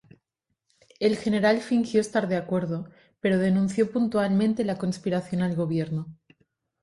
El 0.99 1.15
general 1.15 1.59
fingió 1.61 2.01
estar 2.01 2.27
de 2.27 2.35
acuerdo, 2.35 2.89
pero 3.19 3.37
denunció 3.37 3.91
puntualmente 3.91 4.65
la 4.65 4.79
conspiración 4.79 5.43
al 5.43 5.55
gobierno. 5.55 6.07